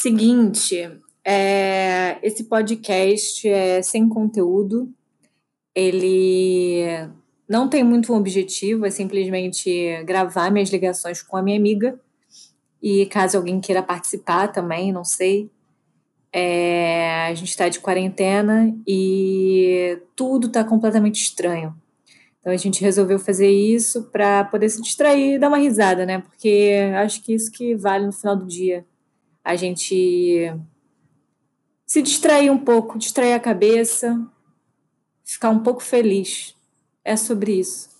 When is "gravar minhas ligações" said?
10.04-11.20